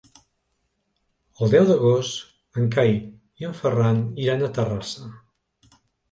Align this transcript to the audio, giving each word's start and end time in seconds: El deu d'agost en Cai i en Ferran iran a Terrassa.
El 1.43 1.51
deu 1.55 1.65
d'agost 1.71 2.57
en 2.61 2.65
Cai 2.75 2.89
i 3.41 3.47
en 3.49 3.53
Ferran 3.59 3.99
iran 4.23 4.41
a 4.47 4.49
Terrassa. 4.59 5.11